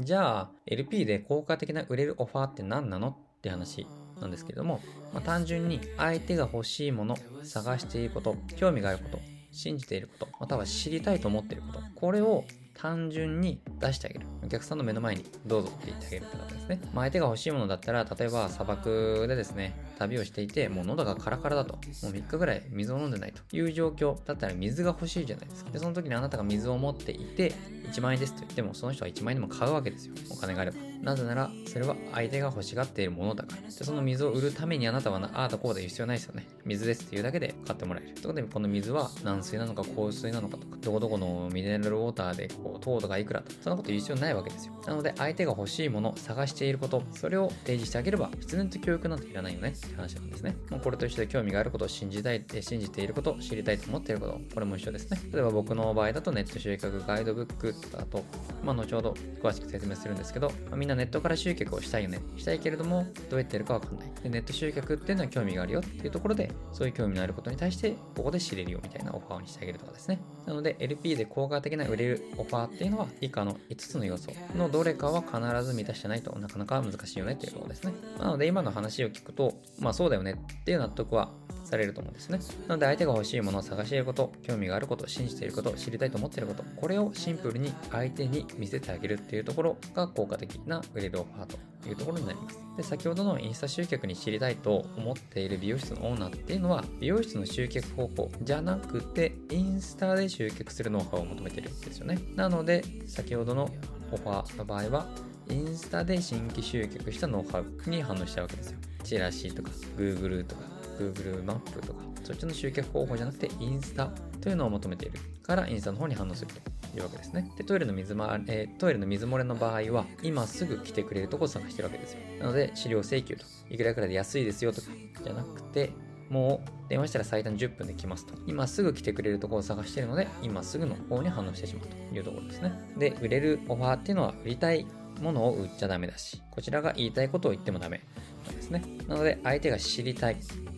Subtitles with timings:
[0.00, 3.86] じゃあ、LP で効果的な売れるオファーって何なのって話
[4.20, 4.80] なんですけれども、
[5.12, 9.18] まあ、単純に相手が欲しいもの、探していること、興味があること、
[9.52, 12.44] 信じていること、または知りたいと思っていること、これを
[12.74, 14.26] 単純に出してあげる。
[14.44, 16.80] お客さんの目の前にどうぞって言ってあげるってことですね。
[16.92, 25.70] まあ、相手が欲しいものだったら、例えば砂漠でですね、旅をしていて、もう喉がカラカラだと、もう3日ぐらい水を飲んでないという状況だったら水が欲しいじゃないですか。
[25.70, 27.52] で、その時にあなたが水を持っていて、
[27.92, 30.14] 1万円ですと言っても、その人は1万円でも買うわけですよ。
[30.30, 30.78] お金があれば。
[31.02, 33.62] なぜなら、それは相手が欲しがっているものだから。
[33.62, 36.46] で、その水を売るためにあなたはああだこうだ言う必要ないですよね。
[36.64, 38.14] 水ですっていうだけで買ってもらえる。
[38.14, 44.74] ということで、この水は軟水なのか硬水なのかとか、どこどこのミネラルウォーターでこう糖度がいくらとか、そんなこと言う必要ないわけですよ。
[44.86, 50.56] なので、相手が欲しいもの、探していること、それを提示してあげれば、必然と教育なんていらないよねって話なんですね。
[50.70, 55.20] もうこれと一緒で興味があることを信じたい、信じていること、知りたいと思っていること、これも一緒ですね。
[55.32, 58.24] 例えば僕の場合だとネット集客ガイドブックだと、
[58.62, 62.20] まあ後ほど詳しく説明するんですけど、まあ、みんなネットから集客をしたいよね。
[62.36, 64.12] したいけれども、どうやってやるかわかんない。
[64.22, 70.20] で、ネット集客っていうのは興味があるよっていうところで、そういう興味のあることに対して、ここで知れるよみたいなオファーにしてあげるとかですね。
[70.46, 77.92] なので、LP で効果的な売れるオファーっていうのは、以下の5つの要素のどれかは必ず満たしてないとなかなか難しいよねっていうところですね。
[78.18, 81.30] なので、今の話を聞くと、まあそうだよねっていう納得は
[81.74, 82.38] されると思うんですね。
[82.68, 91.46] なので相手が欲しいものを探していること、興味があること、信じていること、知りたいと思っていること、これをシンプルに相手に見せてあげるっていうところが効果的な売れるオファー
[91.82, 92.58] というところになります。
[92.76, 102.18] で、先ほどのインスタ集客に知りたいと思っている美容室のオーナーっていうのは、美容室の集客方法じゃなくて、インスタで集客するノウハウを求めてるんですよね。
[102.36, 103.68] なので、先ほどの
[104.12, 105.08] オファーの場合は、
[105.50, 108.78] インスタで新規集客したノウハウに反応しちゃうわけですよ。
[109.02, 110.62] チラシとか、Google とか、
[110.94, 117.50] Google マップとか、そっちの集客方法じゃなくてインスタというのを求めているからインスタの方に反応するというわけですね。
[117.56, 122.20] で、トイレの水,、まえー、トイレの水漏れの場合は、今すぐ来てくれるとこを探してるわけですよ。
[122.40, 124.88] なので、資料請求と、いくらいくらで安いですよとか、
[125.22, 125.90] じゃなくて、
[126.30, 128.34] もう電話したら最短10分で来ますと。
[128.46, 132.72] 今すぐ来てくれるところを探しているので、今すぐの方に反応してしまうというところですね。
[132.96, 134.86] で、売れるオファーっていうのは、売りたい
[135.20, 138.02] ものを売っちゃダメだし、こちらが言いたいことを言ってもダメ
[138.46, 138.82] なんですね。
[139.06, 140.36] なので、相手が知りたい、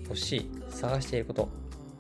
[0.09, 1.49] 欲しい、探していること、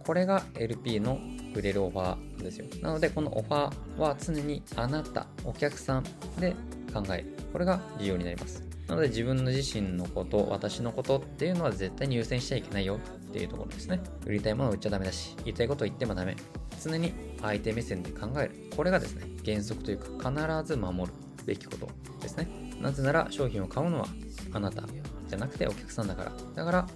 [0.04, 1.18] これが LP の
[1.54, 2.66] 売れるオファーですよ。
[2.82, 6.04] なので、このオファーは常にあなた、お客さん
[6.38, 6.54] で
[6.92, 7.36] 考える。
[7.52, 8.62] これが重要になります。
[8.88, 14.00] なので自分の自身のこと、私のことっていうのは絶対に優先しちゃいけないよっていうところですね。
[14.24, 16.36] 売りたいものを売っちゃダメだし、言いたいことを言ってもダメ。
[16.82, 17.12] 常に
[17.42, 18.70] 相手目線で考える。
[18.76, 21.12] これがですね、原則というか必ず守る
[21.44, 21.88] べきこと
[22.20, 22.48] ですね。
[22.80, 24.06] なぜなら商品を買うのは
[24.52, 24.84] あなた
[25.28, 26.32] じゃなくてお客さんだから。
[26.54, 26.86] だから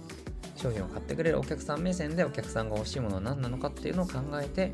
[0.61, 4.73] 商品を買ってくれるお客さん目線でお客さんが欲しいものは何なのかっていうのを考えて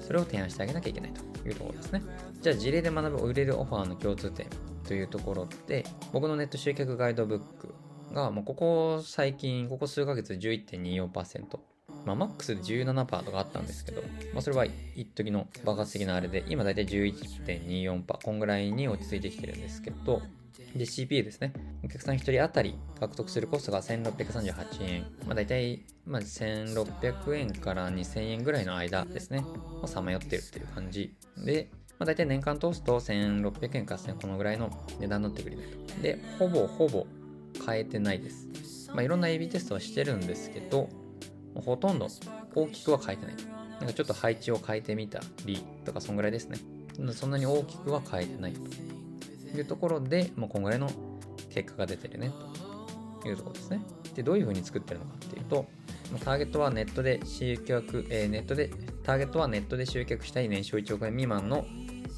[0.00, 2.02] それを提案してあげなきゃいけないというところですね。
[2.40, 4.46] じゃあ事例で学ぶ売れるオファーの共通点
[4.86, 7.74] というところで僕のネット集客ガイドブック
[8.12, 11.58] がもうここ最近ここ数ヶ月11.24%
[12.04, 14.64] まあ、マックスで17%とかあったんですけど、まあ、それは
[14.94, 20.22] 一時の爆発的なあれで、今だいたい11.24%、こんぐらいに落ち着いてきてるんですけど、
[20.74, 21.52] で、CPU ですね。
[21.84, 25.06] お客さん1人当たり獲得するコストが1638円。
[25.26, 29.44] まあ大体、まあ1600円から2000円ぐらいの間ですね。
[29.82, 31.14] をさまよってるっていう感じ。
[31.38, 35.58] で、まあ大体年間通すと1600円から1000このぐらいの値段になってくる。
[36.02, 37.06] で、ほぼほぼ
[37.66, 38.90] 変えてないです。
[38.92, 40.88] まあいろんな AB テストはしてるんですけど、
[41.54, 42.08] ほとんど
[42.54, 43.34] 大きくは変えてない。
[43.78, 46.58] なんかちょっと配置を変えてみたりとかそんぐらいですね。
[47.12, 48.60] そんなに大きくは変えてないと。
[49.54, 50.90] いうところで、まあ、こんぐらいの
[51.50, 52.32] 結果が出てるね
[53.22, 53.80] というところですね。
[54.14, 55.66] で、どういう風に作ってるのかっていうと、
[56.24, 58.70] ターゲットはネットで集客、えー、ネットで、
[59.02, 61.66] ターゲットはネットで集客したい年商1億円未満の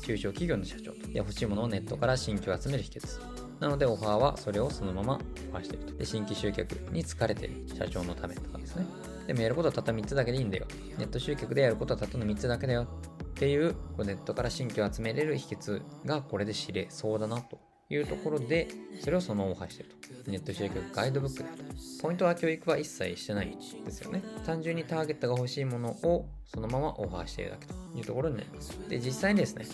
[0.02, 1.08] 中小企業の社長と。
[1.08, 3.20] で、欲しいものをネットから新規を集める秘訣。
[3.60, 5.94] なのでオファーはそれをそのままオファーしていると。
[5.94, 8.86] で、新規集客に疲れている社長のためとかですね。
[9.26, 10.66] でもやることはたった3つだけでいいんだよ。
[10.96, 12.86] ネット集客でやることはたったの3つだけだよ。
[13.38, 18.66] っていうネットから新規を集めれる秘訣がこれで知れそうだなというところで、
[19.00, 19.90] それをそのまま発してる
[20.24, 20.28] と。
[20.28, 21.48] ネット集客ガイドブックで。
[22.02, 24.24] ポイントは教育は一切してないですよね。
[24.44, 28.76] 単純にターゲットが欲しいものをそのままオファーしているだけというところになります。
[28.88, 29.66] で、実際にですね、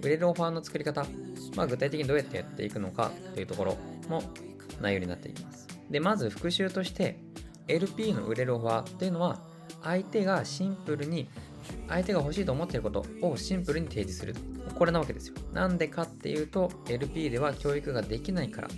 [0.00, 1.04] 売れるオファーの作り方、
[1.56, 3.76] まあ具体的にどうやってやっていくのかというところ
[4.08, 4.22] も
[4.80, 5.68] 内容になっていきます。
[5.90, 7.20] で、まず復習として、
[7.68, 9.42] LP の売れるオファーっていうのは、
[9.82, 11.28] 相手がシンプルに
[11.88, 14.34] 相手が欲しいと思っていることをシンプルに提示する。
[14.74, 15.34] これなわけですよ。
[15.52, 18.68] なんでかっていうと、LP では教育ができないから。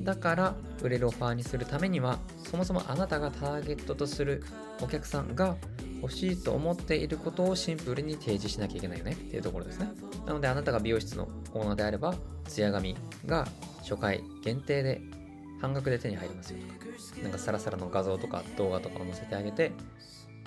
[0.00, 4.44] だから、売れるオファーにするためには、そもそもあなたがターゲットとする
[4.82, 5.56] お客さんが
[6.02, 9.90] 欲しいと思っていることをシンプルに提示しなきゃいけないよねっていうところですね。
[10.26, 12.14] なのであなたが美容室のオーナーであれば、
[12.46, 12.96] ツヤ髪
[13.26, 13.46] が
[13.80, 15.00] 初回限定で
[15.60, 19.72] 半額で手に入りますよとか、なんかサラサラの画像とか動画とかを載せてあげて、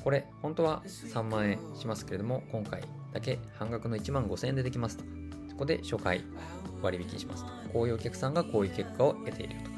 [0.03, 2.83] これ本当は3万円しますけれども、今回
[3.13, 5.05] だけ半額の1万5000円でできますと。
[5.50, 6.23] そこで初回
[6.81, 7.51] 割引しますと。
[7.71, 9.73] こういうお客さんがこういう結果を得ていると。